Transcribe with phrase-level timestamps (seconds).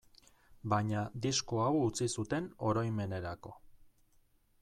[0.71, 3.57] Baina disko hau utzi zuten oroimenerako.